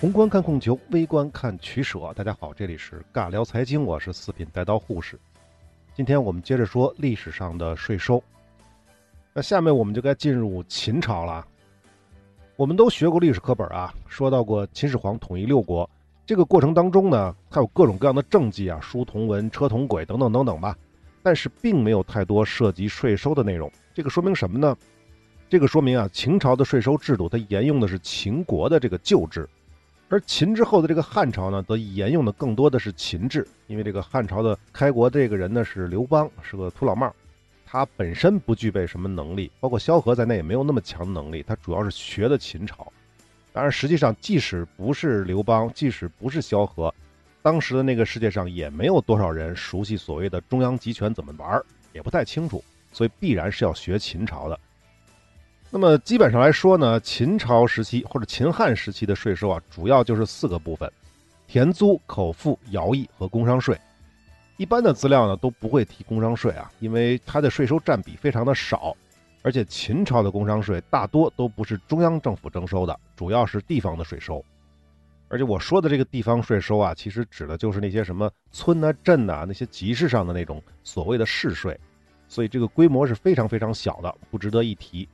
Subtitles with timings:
[0.00, 2.10] 宏观看供求，微观看取舍。
[2.16, 5.20] 大家好，这里是尬聊财经，我是四品带刀护士。
[5.94, 8.22] 今天我们接着说历史上的税收。
[9.34, 11.46] 那下面我们就该进入秦朝了。
[12.56, 15.88] 我们都学过历史课本啊，说到过秦始皇统一六国
[16.24, 20.74] 这个过程当中呢，它有各种各样的政绩啊，书同文，车同轨等等等等吧。
[21.22, 23.70] 但是并没有太多涉及税收的内容。
[23.92, 24.74] 这个说明什么呢？
[25.50, 29.46] 这个说明啊，秦朝的税收制度它沿用的是秦国的这个旧制，
[30.10, 33.46] 而秦之后的这个汉朝呢，则沿用的更多的是秦制。
[33.68, 37.14] 因为这个汉朝的开国这个人呢是刘邦，是个土老帽，
[37.64, 42.92] 他本身不具备什么能力，包括萧何在内也没有那么强的能力，他主要是学的秦朝。
[43.52, 46.92] 当然，实际上即使不是刘邦，即使不是萧何，
[47.40, 51.62] 当时的那个世界上也没有多少人熟悉所谓的中央集权怎么玩，
[51.92, 54.58] 也不太清楚，所以必然是要学秦朝的。
[55.72, 60.90] 那么基本上来说呢，秦朝时期或者秦汉时期的税收啊，主要就是四个部分：
[61.46, 63.78] 田租、口赋、徭役和工商税。
[64.56, 68.96] 一般的资料呢都不会提工商税啊，因为它的税收占比非常的少，
[69.42, 74.44] 而且秦朝的工商税大多都不是中央政府征收的，主要是地方的税收。
[75.28, 81.78] 而且我说的这个地方税收啊，其实指的就是那些什么村呐、镇呐那些集市上的那种所谓的市税，
[82.26, 85.08] 所以这个规模是非常非常小的，不值得一提。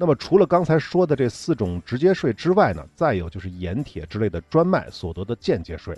[0.00, 5.94] 那么除了刚才说的这四种直接税之外呢，再有就是盐铁之类的专卖所得的间接税。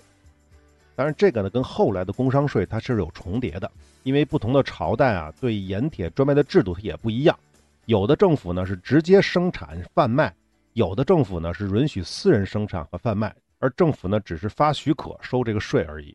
[0.97, 3.70] 当然，这个呢跟后来的工商税它是有重叠的，
[4.03, 7.39] 因为不同的朝代啊，对盐铁专卖的制度它也不一样。
[7.86, 10.34] 有的政府呢是直接生产贩卖，
[10.73, 16.12] 有的政府呢是允许私人生产和贩卖，而政府呢只是发许可收这个税而已。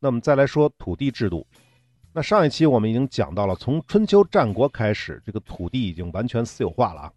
[0.00, 1.46] 那么再来说土地制度。
[2.12, 7.12] 那上一期我们已经讲到了，从春秋战国开始，这个土地已经完全私有化了啊。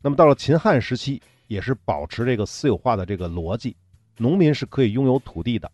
[0.00, 3.76] 那么到了秦汉时期，也是保持这个私有化的这个逻辑，
[4.16, 5.70] 农民是可以拥有土地的。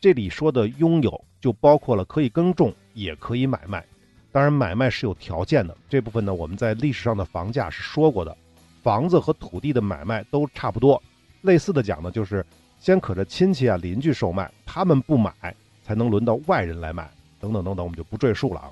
[0.00, 3.84] 这里说的拥有，就包括了可以耕种，也可以买卖。
[4.32, 5.76] 当然，买卖是有条件的。
[5.88, 8.36] 这部分呢，我们在历史上的房价是说过的，
[8.82, 11.00] 房子和土地的买卖都差不多。
[11.42, 12.44] 类似的讲呢，就是
[12.80, 17.08] 先可着亲戚啊、邻居售卖，他们不买，才能轮到外人来买。
[17.42, 18.70] 等等等等，我们就不赘述了啊。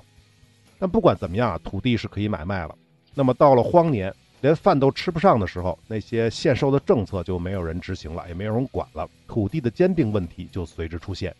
[0.79, 2.73] 但不管怎么样啊，土地是可以买卖了。
[3.13, 11.35] 那么到了荒年，连饭都吃不上的时候，那些限售的政策就没有人执行了，也没有人管了，土地的兼并问题就随之出现。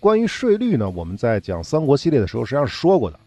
[0.00, 3.20] 关于税率呢，我们在讲三国系列的时候实际上是说过的。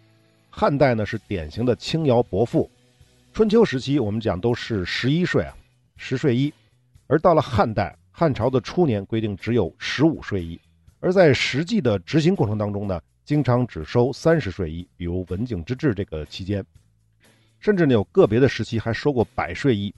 [0.50, 2.69] 汉代呢是典型的轻徭薄赋，
[3.31, 5.56] 春秋时期我们讲都是十一税啊，
[5.95, 6.51] 十税一，
[7.07, 10.59] 而到了汉代，汉朝的初年规定只有十五税一。
[11.00, 16.64] 而在实际的执行过程当中呢，经常只收三十税一，比如文景之治这个期间，
[17.60, 19.94] 甚至呢有个别的时期还收过百税一。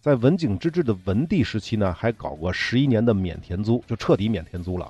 [0.00, 4.88] 在文景之治的文帝时期呢，还搞过十一年的免田租，就彻底免田租了。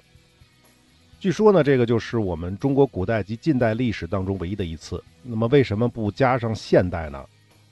[1.19, 5.03] 据说呢，这个就是我们中国古代及近代历史当中唯一的一次。
[5.23, 7.25] 那么为什么不加上现代呢？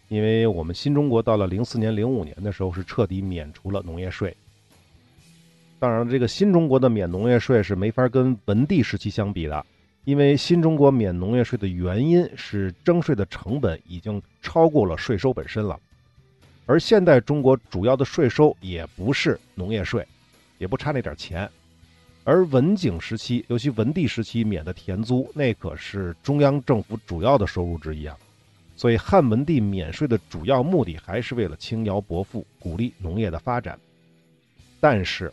[0.09, 4.35] 因为我们新中国到了零四年、零五年的时候是彻底免除了农业税。
[5.85, 9.67] 当然，这个新中国的免农业税是没法跟文帝时期相比的，
[10.05, 15.79] 因为新中国免农业税的原因是征税的成本已经超过了税收本身了，
[16.65, 20.09] 而现代中国主要的税收也不是农业税，
[20.57, 21.47] 也不差那点钱，
[22.25, 28.17] 而文景时期，尤其文帝时期免的田租，那可是中央政府主要的收入之一啊，
[28.75, 33.79] 所以汉文帝免税的主要目的还是为了轻徭薄赋，鼓励农业的发展，
[34.81, 35.31] 但是。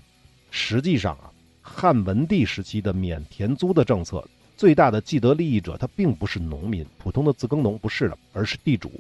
[0.52, 1.32] 实际上啊，
[1.62, 4.24] 汉文帝时期的免田租的政策，
[4.58, 8.92] 最大的既得利益者他并不是农民，普通的自耕农不是的，而是地主。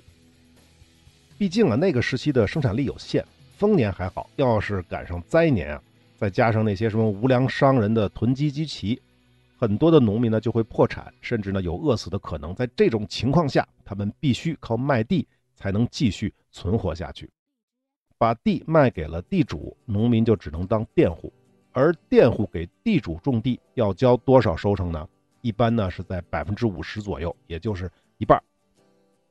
[1.37, 3.23] 毕竟啊，那个时期的生产力有限，
[3.57, 5.83] 丰年还好，要是赶上灾年啊，
[6.17, 8.99] 再加上那些什么无良商人的囤积积齐，
[9.57, 12.55] 很多的农民呢就会破产，甚至呢有饿死的可能。
[12.55, 17.29] 在这种情况下，他们必须靠卖地才能继续存活下去。
[18.17, 21.33] 把地卖给了地主，农民就只能当佃户。
[21.73, 25.07] 而佃户给地主种地要交多少收成呢？
[25.41, 28.41] 一般呢是在百分之五十左右，也就是一半。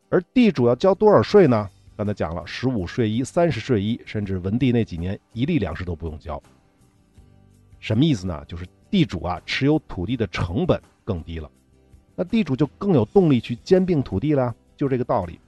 [0.09, 1.69] 而地主要交多少税呢？
[1.97, 6.43] 刚才讲了，十五税一，三十税一，甚至文帝那几年一粒粮食都不用交。
[7.79, 8.43] 什么意思呢？
[8.49, 11.51] 就是地主啊持有土地的成本更低了，
[12.17, 15.39] 那地主就更有动力去兼并土地了，就这个道理。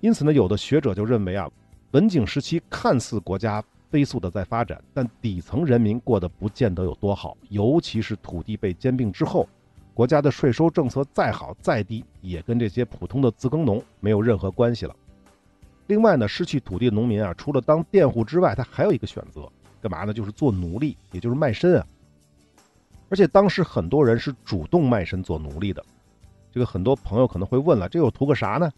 [0.00, 1.48] 因此呢，有的学者就认为啊，
[1.92, 3.64] 文景时期看似国家。
[3.94, 9.48] 飞速的在发展，但底层人民过得不见得有多好，尤其是土地被兼并之后，
[9.94, 14.96] 国家的税收政策再好再低，也跟这些普通的自耕农没有任何关系了。
[15.86, 19.48] 另外呢，失去土地的农民啊，除了当佃户之外，他还有一个选择，
[19.80, 20.12] 干嘛呢？
[20.12, 21.86] 就是做奴隶，也就是卖身啊。
[23.10, 25.80] 而且当时很多人是主动卖身做奴隶的。
[26.50, 28.68] 这个很多朋友可能会问了，这又图个啥呢？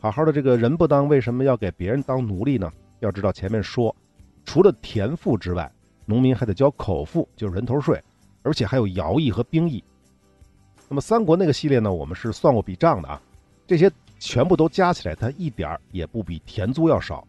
[0.00, 2.72] 好好的这个人不当，为什么要给别人当奴隶呢？
[2.98, 3.94] 要知道前面说，
[4.48, 5.70] 除了田赋之外，
[6.06, 8.02] 农民还得交口赋，就是人头税，
[8.42, 9.84] 而且还有徭役和兵役。
[10.88, 13.20] 那么三国那个系列呢，我们是算过笔账的啊，
[13.66, 17.28] 这些全部都加起来，它一点儿也不比田租要少。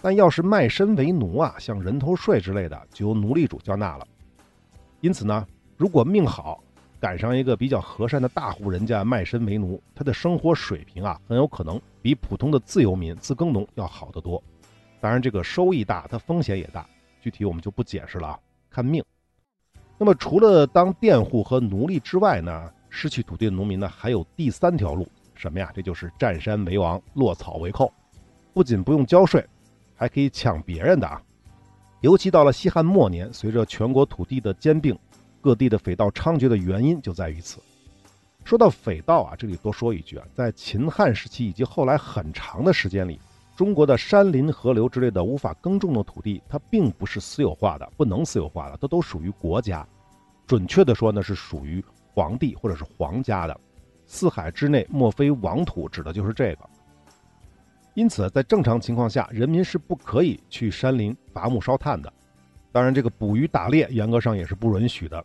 [0.00, 4.06] 但要是卖身为奴啊，像人头税之类的，就由奴隶主交纳了。
[5.00, 5.44] 因此呢，
[5.76, 6.62] 如果命好。
[7.00, 14.40] 赶上一个比较和善的大户人家卖身为奴，他的生活水平啊，很有可能比普通的自由民自耕农要好得多。
[15.00, 16.86] 当然，这个收益大，它风险也大，
[17.20, 18.38] 具体我们就不解释了啊，
[18.70, 19.04] 看命。
[19.96, 25.70] 那么，除了当佃户和奴隶之外呢，失去土地的农民呢，还有第三条路，什么呀？
[25.74, 27.92] 这就是占山为王，落草为寇。
[28.52, 29.44] 不仅不用交税，
[29.94, 31.22] 还可以抢别人的啊。
[32.00, 34.96] 尤其到了西汉末年，随着全国土地的兼并。
[35.40, 37.60] 各地的匪盗猖獗的原因就在于此。
[38.44, 43.20] 说到匪盗啊，这里多说一句啊，在秦汉时期以及后来很长的时间里，
[43.58, 49.84] 中国的山林、河流之类的无法耕种的土地，它并不是私有化的，不能私有化的，它都属于国家。
[50.46, 51.84] 准确的说呢，是属于
[52.14, 53.60] 皇帝或者是皇家的。
[54.06, 56.60] 四海之内莫非王土，指的就是这个。
[57.94, 62.12] 因此，在正常情况下，人民是不可以去山林伐木烧炭的。
[62.70, 65.24] 当然，这个捕鱼打猎严格上也是不允许的。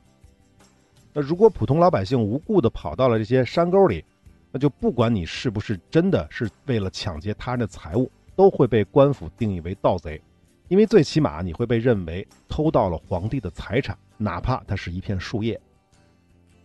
[1.13, 4.03] 那如果普通老百姓无故的跑到了这些山沟里，
[4.51, 10.21] 那就不管你是不是真的是为了抢劫他人的财物，都会被官府定义为盗贼，
[10.68, 15.59] 因为最起码你会被认为偷盗了皇帝的财产，哪怕它是一片树叶。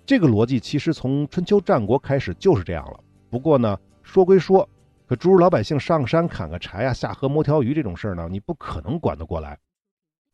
[0.07, 3.01] 这个逻辑其实从春秋战国开始就是这样了。
[3.29, 4.67] 不过呢，说归说，
[5.07, 9.59] 可诸如老百姓上山砍个柴啊、下河摸条鱼这种事儿呢，你不可能管得过来。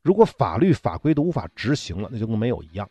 [0.02, 2.88] 如果法律法规都无法执行了，那就跟没有一样。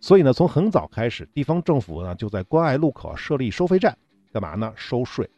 [0.00, 3.98] 所以呢，从很早开始，地方政府呢就在关隘路口设立收费站，
[4.32, 4.72] 干嘛呢？
[4.76, 5.28] 收税。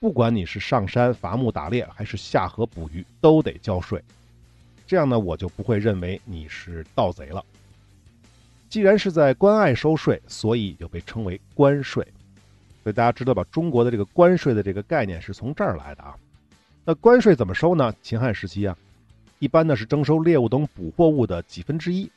[0.00, 4.02] 不管你是上山伐木打猎，还是下河捕鱼，都得交税。
[4.86, 7.44] 这样呢，我就不会认为你是盗贼了。
[8.70, 12.02] 既然是在关隘收税，所以就被称为关税。
[12.82, 13.44] 所以大家知道吧？
[13.52, 16.16] 中国的这个关税的这个概念是从这儿来的啊。
[16.82, 17.94] 那关税怎么收呢？
[18.00, 18.74] 秦汉时期啊。
[19.38, 22.10] 一般呢是征收猎物等捕获物的几分之一，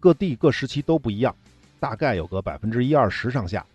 [0.00, 1.36] 各地各时期都不一样，
[1.78, 3.66] 大概有个百分之一二十上下。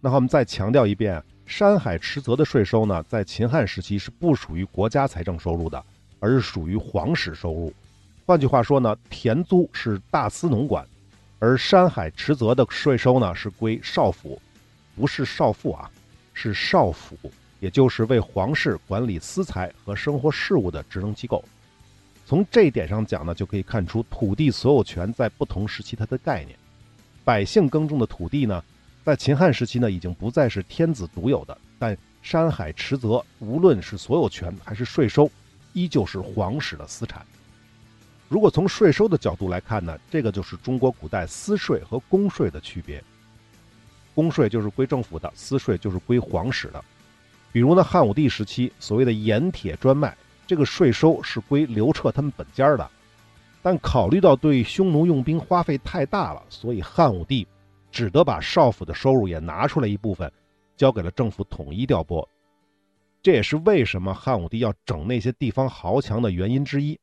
[0.00, 5.82] 那好，我们再强调一遍，山海池泽的税收呢，在秦汉时期是不属于国家财政收入的，
[6.18, 7.72] 而是属于皇室收入。
[8.26, 10.86] 换句话说呢，田租是大司农管，
[11.38, 14.40] 而山海池泽的税收呢是归少府，
[14.96, 15.90] 不是少妇啊，
[16.32, 17.16] 是少府，
[17.60, 21.44] 也就是为皇室管理私财和生活事务的职能机构。
[22.26, 26.58] 从这一点上讲呢，就可以看出土地所有权在不同时期它的概念。
[27.22, 28.64] 百姓耕种的土地呢，
[29.04, 35.30] 在秦汉时期呢，已经不再是天子独有的，但山海池泽无论是所有权还是税收，
[35.74, 37.24] 依旧是皇室的私产。
[38.30, 43.04] 如果从税收的角度来看呢，这个就是中国古代私税和公税的区别。
[44.14, 46.82] 公税就是归政府的，私税就是归皇室的。
[47.52, 50.16] 比如呢，汉武帝时期所谓的盐铁专卖。
[50.46, 52.90] 这个税收是归刘彻他们本家的，
[53.62, 57.46] 但考虑到对匈奴用兵花费太大了，所以汉武帝
[57.94, 60.30] 只得把少府的收入也拿出来一部分，
[60.76, 62.28] 交给了政府统一调拨。
[63.22, 66.98] 这也是为什么汉武帝要整那些地方豪强的原因之一。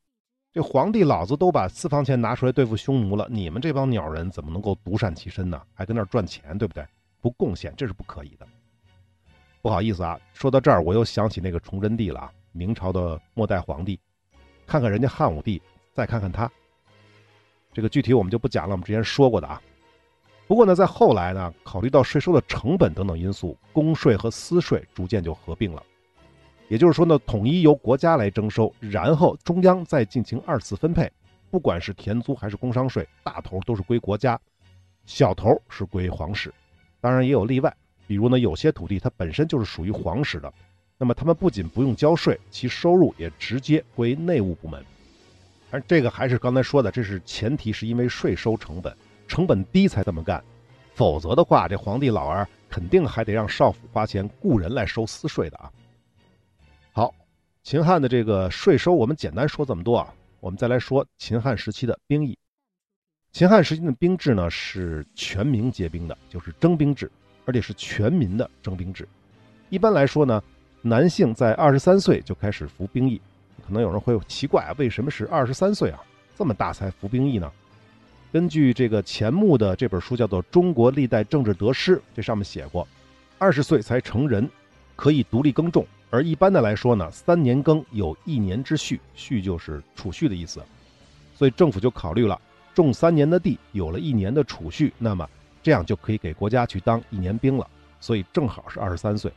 [0.51, 5.61] 这皇帝老子都把私房钱拿出来对付匈奴了，你们这帮鸟人怎么能够独善其身呢？
[5.73, 6.85] 还跟那赚钱，对不对？
[7.21, 8.45] 不贡献这是不可以的。
[9.61, 12.29] 不好意思啊，说到这儿我又想起那个崇祯帝了啊。
[12.51, 13.97] 明朝的末代皇帝，
[14.67, 15.61] 看看人家汉武帝，
[15.93, 16.51] 再看看他，
[17.71, 18.73] 这个具体我们就不讲了。
[18.73, 19.61] 我们之前说过的啊。
[20.51, 25.81] 不过呢，在后来呢，考虑到税收的成本等等因素，公税和私税逐渐就合并了。
[26.67, 31.09] 也就是说呢，统一由国家来征收，然后中央再进行二次分配。
[31.49, 34.37] 不管是田租还是工商税，大头都是归国家，
[35.05, 36.53] 小头是归皇室。
[36.99, 37.73] 当然也有例外，
[38.05, 40.53] 比如呢，有些土地它本身就是属于皇室的。
[40.97, 44.83] 那么他们不仅不用交税，其收入也直接归内务部门。
[45.69, 48.93] 而这个还是刚才说的，这是前提，是因为税收成本
[49.31, 50.43] 成本低才这么干，
[50.93, 55.71] 否则的话，这皇帝老儿肯定还得让少府花钱雇人来收私税的啊。
[56.91, 57.15] 好，
[57.63, 62.37] 秦汉的这个税收我们简单说这么多啊，我们再来说秦汉时期的兵役。
[63.31, 67.09] 秦汉时期的兵制呢是全民皆兵的，就是征兵制，
[67.45, 69.07] 而且是全民的征兵制。
[69.69, 70.43] 一般来说呢。
[70.83, 73.21] 男性在二十三岁就开始服兵役。
[73.63, 76.01] 可能有人会奇怪，为什么是二十三岁啊？
[76.35, 77.51] 这么大才服兵役呢？
[78.31, 82.87] 根据这个钱穆的这本书叫做《中国历代政治得失》，这上面写过，
[83.37, 84.49] 二十岁才成人，
[84.95, 85.85] 可以独立耕种。
[86.09, 90.61] 而一般的来说呢，三年耕有一年之蓄，蓄就是储蓄的意思。
[91.35, 92.39] 所以政府就考虑了，
[92.73, 95.29] 种三年的地，有了一年的储蓄，那么
[95.61, 97.67] 这样就可以给国家去当一年兵了。
[97.99, 99.29] 所以正好是二十三岁。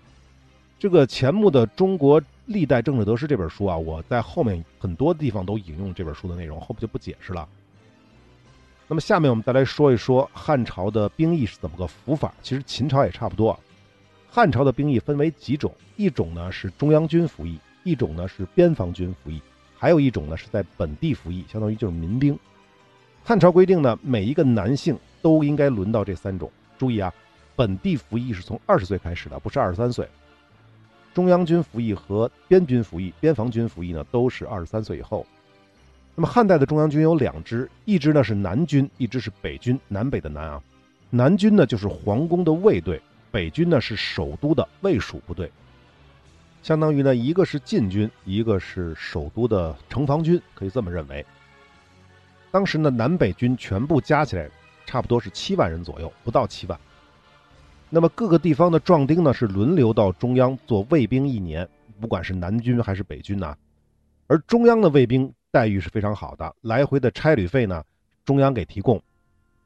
[0.78, 7.48] 这个钱穆的《中国历代政治得失》这本书啊，我在后面很多地方都引用这本书的内容，后面就不解释了。
[8.86, 12.32] 那么下面我们再来说一说汉朝的兵役是怎么个服法。
[12.42, 13.58] 其实秦朝也差不多。
[14.30, 19.40] 汉朝的兵役分为几种，一种呢是中央军服役，一种呢是边防军服役，
[19.78, 22.38] 还有一种呢是在本地服役，相当于就是民兵。
[23.22, 26.50] 汉朝规定呢，每一个男性都应该轮到这三种。
[26.76, 27.10] 注意啊，
[27.56, 30.06] 本地服役是从二十岁开始的，不是二十三岁。
[31.14, 35.24] 中央军服役和边军服役、边防军服役呢，都是二十三岁以后。
[36.16, 40.62] 那么汉代的中央军有两支，一支呢是南军，一支是北军，南北的南啊。
[41.10, 43.00] 南军呢就是皇宫的卫队。
[43.32, 45.50] 北军呢是首都的卫戍部队，
[46.62, 51.26] 相当于呢一个是禁军，一个是首都的城防军，可以这么认为。
[52.52, 54.48] 当时呢南北军全部加起来
[54.86, 56.78] 差不多是七万人左右，不到七万。
[57.90, 61.68] 那么各个地方的壮丁呢是轮流到中央做卫兵一年，
[62.00, 63.56] 不管是南军还是北军呐。
[64.28, 67.80] 而中央的卫兵待遇是非常好的，来回的差旅费呢
[68.24, 69.00] 中央给提供，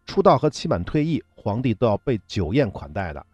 [0.05, 3.25] 出道和期满退役，皇帝都要被酒宴款待的。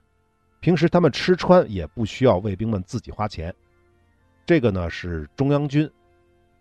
[0.60, 3.52] 平时他们吃穿也不需要卫兵们自己花钱，
[4.46, 5.90] 这个呢是中央军，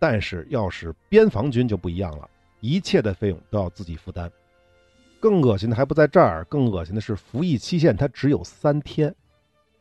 [0.00, 4.28] 但是要是边防军就不一样了，一切的费用都要自己负担。
[5.20, 9.14] 更恶心的还不在这儿，更恶心的是服役期限它只有三天，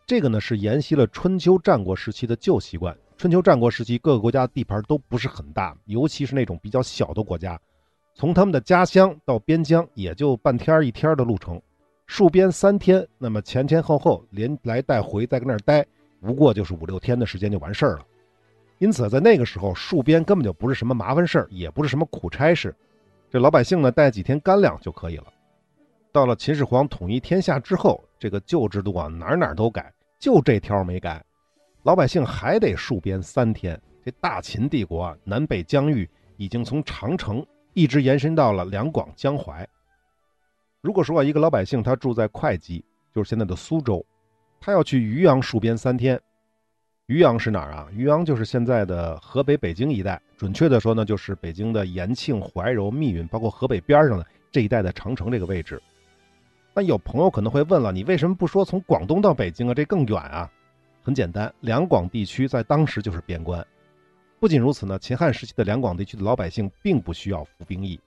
[0.06, 2.96] 这个呢是沿袭了春秋战国时期的旧习惯。
[3.18, 7.60] 春秋战国时期各个国家地盘都不是很大，尤其是那种比较小的国家，
[8.14, 11.62] 从他们的家乡到边疆也就半天一天的路程。
[12.08, 15.86] 戍边三天，那么前前后后连来带回，在跟那儿待，
[16.20, 18.06] 不过就是五六天的时间就完事儿了。
[18.80, 22.76] 因此，在那个时候，戍边根本就不是什么麻烦事儿，也不是什么苦差事。
[23.30, 25.26] 这老百姓呢，带几天干粮就可以了。
[26.12, 31.24] 到了秦始皇统一天下之后，这个旧制度啊，哪哪都改，就这条没改，
[31.84, 33.80] 老百姓还得戍边三天。
[34.04, 39.68] 这大秦帝国啊，南北疆域已经从长城一直延伸到了两广江淮。
[40.82, 44.06] 如果说，一个老百姓他住在会稽，就是现在的苏州，
[44.60, 46.20] 他要去渔阳戍边三天。
[47.06, 47.88] 渔阳是哪儿啊？
[47.94, 55.82] 渔阳就是现在的河北北京一带，准确的说呢，就是北京的延庆、怀柔、密云，包括河北边上的这一带的长城这个位置。
[56.74, 59.74] 那有朋友可能会问了，你为什么不说从广东到北京啊？
[59.74, 60.50] 这更远啊！
[61.04, 63.66] 很简单，两广地区在当时就是边关。
[64.40, 68.00] 不仅如此呢，秦汉时期的两广地区的老百姓并不需要服兵役，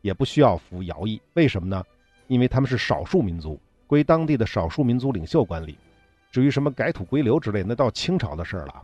[0.00, 1.84] 也不需要服徭役，为什么呢？
[2.26, 5.78] 因为他们是少数民族，归当地的少数民族领袖管理。
[6.32, 8.82] 至于什么改土归流之类，那到清朝的事儿了。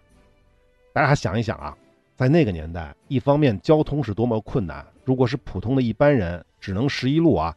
[0.92, 1.76] 大家想一想啊，
[2.14, 7.56] 在那个年代，一方面交通是多么困难，如果是普通的一般人，只能十一路啊，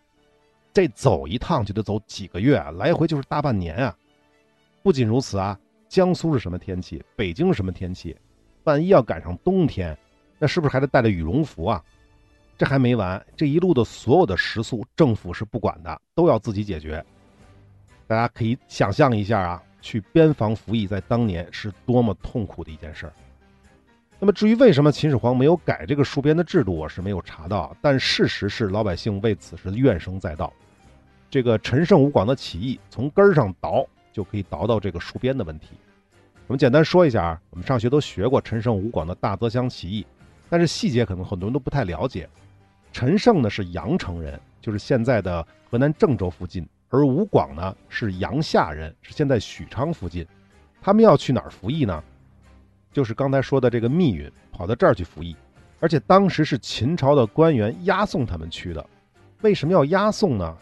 [0.73, 3.95] 这走一趟就得走几个月，来回就是大半年啊。
[4.81, 5.59] 不仅如此啊，
[5.91, 8.15] 江苏是什么天气，北京是什么天气，
[8.63, 9.95] 万一要赶上冬天，
[10.39, 11.83] 那是不是还得带着羽绒服啊？
[12.57, 17.03] 这还没完，这一路的所有的食宿，政府是不管的，都要自己解决。
[18.07, 23.13] 大家可以想象一下啊，去边防服役在当年是多么痛苦的一件事儿。
[24.17, 27.75] 那么至于为什么秦始皇没有改这个戍边的制度，我是没有查到。
[27.81, 30.53] 但事实是，老百姓为此是怨声载道。
[31.29, 35.69] 这个陈胜吴广的起义，从根儿上倒就可以倒到这个戍边的问题。
[36.47, 40.05] 我们简单说一下啊，我们上学都学过陈胜吴广的大泽乡起义，
[40.49, 42.27] 但是细节可能很多人都不太了解。
[42.91, 50.27] 陈胜呢是阳城人，就是现在的河南郑州附近；而吴广呢是阳夏人，是现在许昌附近。
[50.81, 52.03] 他们要去哪儿服役呢？
[52.91, 55.33] 就是刚才说的这个密云，跑到这儿去服役。
[55.79, 58.85] 而且当时是秦朝的官员押送他们去的。
[59.39, 60.57] 为什么要押送呢？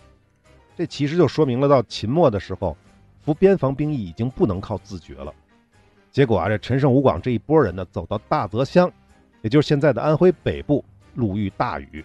[0.77, 2.77] 这其实就说明了，到秦末的时候，
[3.21, 5.33] 服边防兵役已经不能靠自觉了。
[6.11, 8.91] 结果啊，这陈胜吴广这一波人呢，走到大泽乡，
[9.41, 10.83] 也就是现在的安徽北部，
[11.15, 12.03] 路遇大雨。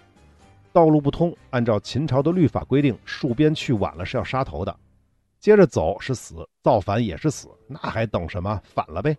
[0.73, 4.76] 道路不通，按照秦朝的律法规定，戍边去晚了是要杀头的。
[5.40, 8.61] 接着走是死，造反也是死，那还等什么？
[8.64, 9.16] 反了呗。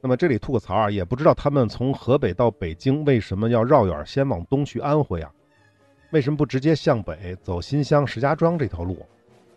[0.00, 5.30] 那么这里吐个槽啊，也不知道他们从河北到北京为什么要绕远，先往东去安徽啊？
[6.12, 9.04] 为什么不直接向北走新乡、石家庄这条路？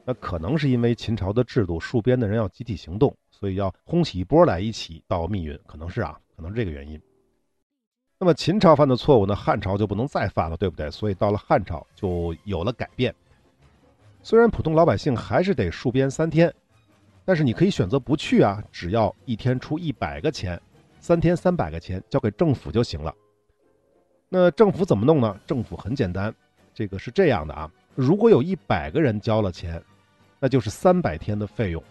[0.04, 7.00] 那可能是因为秦朝的制度，戍边的人要集体行动，所以要轰起一波来一起到密云，可能是啊，可能是这个原因。
[8.18, 10.90] 那么秦朝犯的错误呢，汉朝就不能再犯了，对不对？
[10.92, 13.14] 所以到了汉朝就有了改变。
[14.24, 16.54] 虽然普通老百姓还是得戍边三天，
[17.26, 20.60] 但是你可以选择不去啊，只要一天出一百个钱，
[21.00, 23.14] 三天三百个钱交给政府就行了。
[24.30, 25.40] 那政府怎么弄呢？
[25.46, 26.34] 政府很简单，
[26.74, 29.84] 这个是这样的啊，如果有一百个人交了钱，
[30.44, 31.82] 那就是三百天的费用，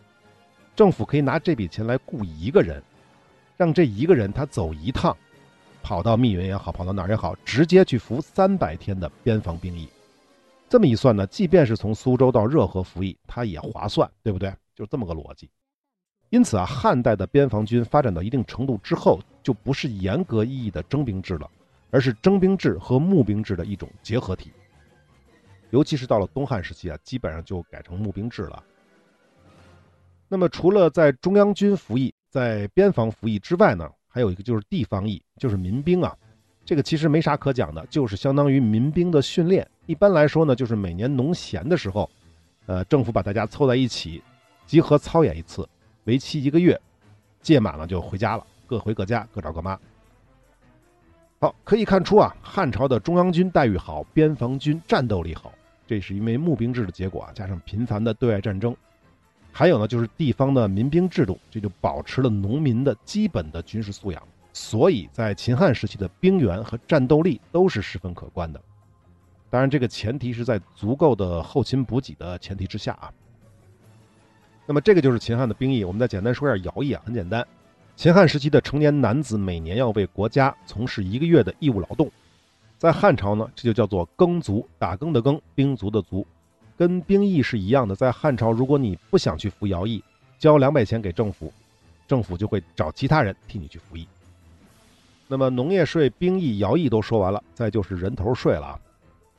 [0.75, 2.83] 政府可以拿这笔钱来雇一个人，
[3.57, 5.17] 让这一个人他走一趟，
[5.85, 9.89] 跑到密云也好，跑到哪儿也好，直接去服三百天的边防兵役。
[10.69, 14.53] 这么一算呢，即便是从苏州到热河服役，它也划算，对不对？
[14.75, 15.49] 就是这么个逻辑。
[16.31, 21.49] 因此啊，汉代的边防军发展到一定程度之后，就不是严格意义的征兵制了，
[21.93, 24.51] 而是征兵制和募兵制的一种结合体。
[25.71, 28.63] 尤其是到了东汉时期啊，基本上就改成募兵制了。
[30.29, 36.17] 那么，除了在中央军服役、在边防服役之外呢，还有一个就是地方役，就是民兵啊。
[36.65, 39.69] 这个其实没啥可讲的，就是相当于民兵的训练。
[39.87, 42.09] 一般来说呢，就是每年农闲的时候，
[42.67, 44.23] 呃，政府把大家凑在一起，
[44.67, 45.69] 集合操演一次，
[46.05, 46.81] 为期一个月，
[47.43, 49.77] 届满了就回家了，各回各家，各找各妈。
[51.41, 55.53] 好，可以看出啊，汉朝的中央军待遇好，边防军战斗力好，
[55.91, 58.77] 这是因为募兵制的结果啊，加上频繁的对外战争，
[59.51, 64.23] 还有呢，就是地方的民兵制度，这就保持了农民的基本的军事素养。
[64.53, 68.63] 所以在秦汉时期的兵源和战斗力都是十分可观的，
[69.51, 73.11] 当然这个前提是在足够的后勤补给的前提之下啊。
[74.67, 77.45] 那么这个就是秦汉的兵役，我们再简单说一下徭役啊，很简单，
[77.97, 82.09] 秦汉时期的成年男子每年要为国家从事一个月的义务劳动，
[82.81, 86.27] 在汉朝呢，这就叫做耕卒，打更的耕，兵卒的卒，
[86.79, 87.95] 跟兵役是一样的。
[87.95, 90.03] 在汉朝，如果你不想去服徭役，
[90.39, 91.53] 交两百钱给政府，
[92.09, 94.09] 政府就会找其他人替你去服役。
[95.29, 98.81] 那么农业税、兵役、徭役都说完了，再就是人头税了啊！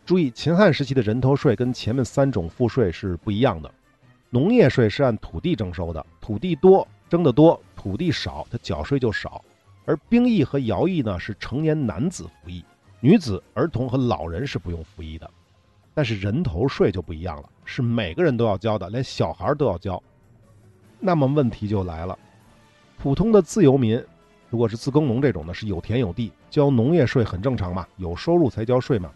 [0.06, 3.71] 注意，秦汉时期的人头税跟前面三种赋税是不一样的。
[4.30, 9.43] 农业税是按土地征收的，土地多征得多，土地少它缴税就少。
[9.86, 12.63] 而兵役和徭役呢，是成年男子服役，
[13.02, 15.30] 女子、儿童和老人是不用服役的。
[15.94, 20.02] 但是人头税就不一样了，是每个人都要交的，连小孩都要交。
[21.00, 22.18] 那么问题就来了，
[22.98, 24.02] 普通的自由民。
[24.50, 29.12] 如果是自耕农这种的，是有田有地，交农业税很正常嘛，有收入才交税嘛。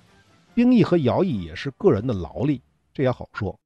[0.54, 2.62] 兵役和徭役也是个人的劳力，
[2.94, 3.58] 这也好说。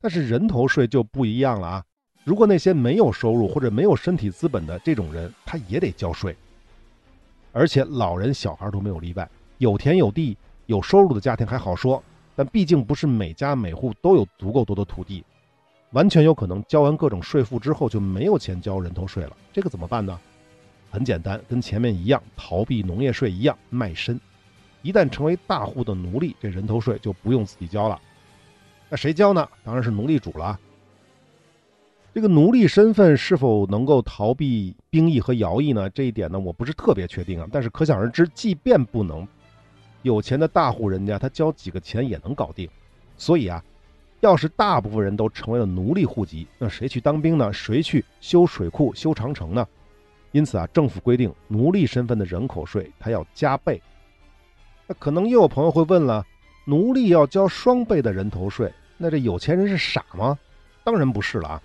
[0.00, 1.84] 但是人头税就不一样了啊！
[2.24, 6.36] 如果那些没有收入或者没有身体资本的这种人，他也得交税。
[7.52, 12.02] 而且老人小孩都没有例外，有田有地有收入的家庭还好说，
[12.34, 15.24] 但毕竟不是每家每户都有足够多的土地，
[15.92, 19.36] 完全有可能交完各种税赋之后就没有钱交人头税了。
[19.52, 20.18] 这个怎么办呢？
[20.90, 24.20] 很简单，跟前面一样，逃避农业税一样，卖身。
[24.82, 28.00] 一旦成为大户的奴隶，这人头税就不用自己交了。
[28.88, 29.46] 那谁交呢？
[29.64, 30.58] 当然是奴隶主了。
[32.14, 35.90] 这个奴隶身份是否能够逃避兵役和徭役呢？
[35.90, 37.46] 这一点呢，我不是特别确定啊。
[37.50, 39.26] 但是可想而知，即便不能，
[40.06, 42.68] 有钱的大户人家他交几个钱也能搞定。
[43.16, 43.60] 所以啊，
[44.20, 47.52] 要是大部分人都成为了奴隶户籍，那谁去当兵呢？
[47.52, 49.66] 谁去修水库、修长城呢？
[50.30, 53.82] 因此啊，政府规定奴隶身份的人口税它要加倍。
[54.86, 56.24] 那可能又有朋友会问了：
[56.66, 60.38] 奴隶要交双倍的人头税，那这有钱人是傻吗？
[60.84, 61.62] 当然不是了啊！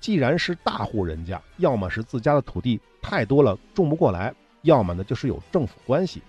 [0.00, 6.22] 既然是大户人家，要么是自家的土地太多了种不过来，要么呢就是有政府关系。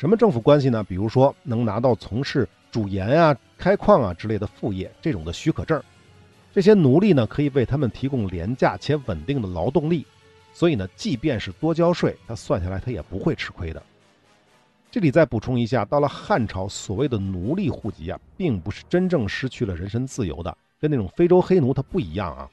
[0.00, 0.82] 什么政府关系呢？
[0.82, 5.78] 比如说能拿到从事主盐啊、开矿啊之类的副业这种的许可证。
[6.54, 10.06] 这些奴隶呢，可以为他们提供廉价且稳定的劳动力。
[10.54, 13.82] 所以呢，即便是多交税，他算下来他也不会吃亏的。
[14.90, 22.48] 这里再补充一下，到了汉朝，所谓的奴隶户籍啊，并不是真正失去了人身自由的，跟那种非洲黑奴他不一样啊。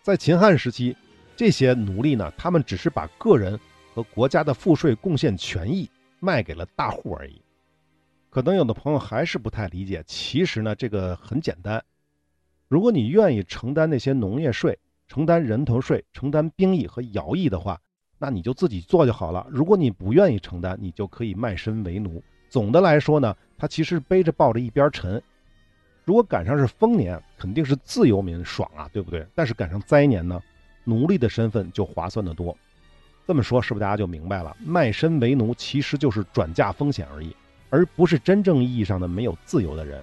[0.00, 0.96] 在秦汉时期，
[1.36, 3.60] 这些奴隶呢，他们只是把个人
[3.94, 5.86] 和国家的赋税贡献权益
[6.20, 7.42] 卖给了大户而已。
[8.30, 11.82] 可能有的朋友还是不太理解，其实呢，这个很简单，
[12.68, 14.78] 如果你愿意承担那些农业税。
[15.12, 17.80] 承担人头税、承担兵役和徭役的话，
[18.16, 19.44] 那你就自己做就好了。
[19.50, 22.22] 如果你不愿意承担，你就可以卖身为奴。
[22.48, 25.20] 总的来说呢，他其实背着抱着一边沉。
[26.04, 29.26] 如果赶上是丰年，肯定是自由民爽啊，对不对？
[29.34, 30.40] 但是赶上灾年呢，
[30.84, 32.56] 奴隶的身份就划算得多。
[33.30, 34.56] 这么说，是不是大家就明白了？
[34.58, 37.32] 卖身为奴其实就是转嫁风险而已，
[37.68, 40.02] 而不是真正意义上的没有自由的人。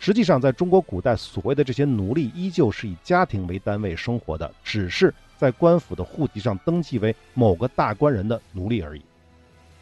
[0.00, 9.02] 实际上，在中国古代，所谓的这些奴隶依旧是以家庭为单位生活的，只是在官府的户籍上登记为某个大官人的奴隶而已。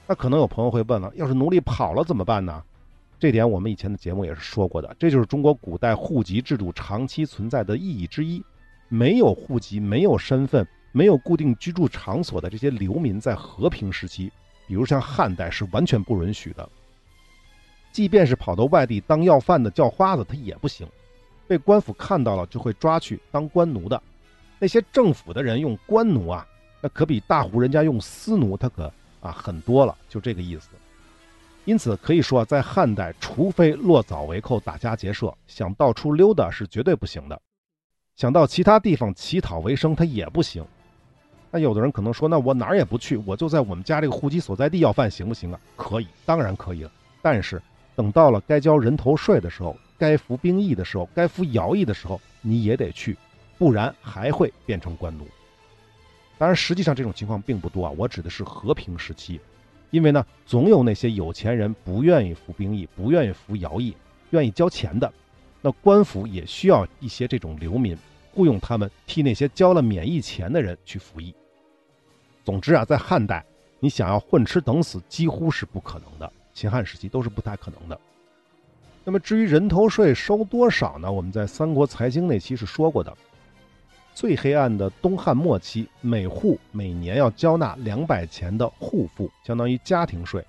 [0.06, 2.62] 那可能有朋友会问了，要是奴隶跑了怎么办呢？
[3.18, 8.44] 这点我们以前的节目也是说过的，这就是中国古代户籍制度长期存在的意义之一。
[8.90, 14.30] 没有户籍、没有身份、没有固定居住场所的这些流民，在和平时期，
[14.68, 16.68] 比如像汉代，是完全不允许的。
[17.90, 20.86] 即便是跑到外地当要饭的叫花子，他也不行，
[21.48, 24.00] 被官府看到了就会抓去当官奴的。
[24.60, 26.46] 那些政府的人用官奴啊，
[26.80, 30.68] 那可比大户人家用私奴他可啊很多了，就这个意思。
[31.64, 37.42] 因此可以说，在汉代，除非落早为寇、打家劫舍，想到处溜达是绝对不行的。
[38.14, 40.64] 想到其他地方乞讨为生，他也不行。
[41.54, 45.60] 那有的人可能说，那我哪儿也不去，我就在我们家这个户籍所在地要饭行不行啊？
[45.76, 46.90] 可以，当然可以了。
[47.22, 47.62] 但是。
[47.96, 53.16] 等到了该交人头税的时候，该服兵役的时候，该服徭役的时候，你也得去，
[53.56, 55.24] 不然还会变成官奴。
[56.36, 57.92] 当然，实际上这种情况并不多啊。
[57.96, 59.40] 我指的是和平时期，
[59.92, 63.96] 因为呢，总有那些有钱人不愿意服兵役，不愿意服徭役，
[64.30, 65.12] 愿意交钱的。
[65.62, 67.96] 那官府也需要一些这种流民，
[68.32, 71.32] 雇佣他们替那些交了免役钱的人去服役。
[72.44, 73.44] 总之啊，在汉代，
[73.80, 76.30] 你想要混吃等死，几乎是不可能的。
[76.52, 77.98] 秦汉时期都是不太可能的。
[79.02, 81.10] 那么至于人头税收多少呢？
[81.10, 83.12] 我们在《三国财经》那期是说过的。
[84.14, 90.40] 最黑暗的东汉末期，每户每年要交纳两百钱的户赋，相当于家庭税；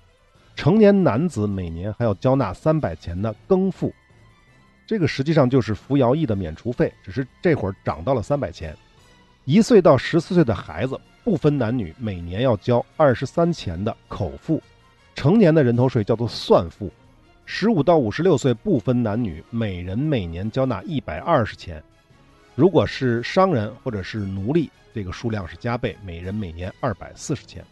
[0.54, 3.92] 成年男子每年还要交纳三百钱的耕赋。
[4.86, 8.76] 这个实际上就是服徭役的免除费，只是这会儿涨到了三百钱。
[9.46, 14.60] 一岁到十四岁的孩子，不分男女，每年要交二十三钱的口赋。
[15.14, 16.90] 成年的人头税叫做算赋，
[17.44, 21.80] 十五到五十六岁不分男女，每人每年交纳一百二十钱。
[22.56, 27.64] 如果是商人或者是奴隶，这个数量是加倍，每人每年二百四十钱。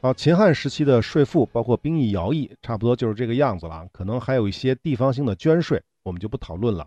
[0.00, 3.84] 好，秦汉时期的税赋包括兵役、徭役，差不多就是这个样子了。
[3.90, 6.86] 可能还有一些地方性的捐税，我们就不讨论了。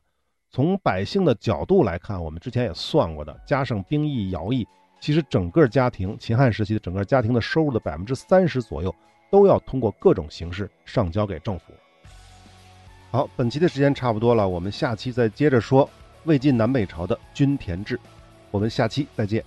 [0.51, 4.67] 从百姓的角度来看，我们之前也算过的，加上兵役、徭役，
[4.99, 8.93] 其实整个家庭秦汉时期的整个家庭的收入的百分之三十左右。
[9.31, 11.65] 都要通过各种形式上交给政府。
[13.11, 15.87] 好，本期的时间差不多了，我们下期再接着说
[16.23, 17.99] 魏晋南北朝的均田制。
[18.49, 19.45] 我们下期再见。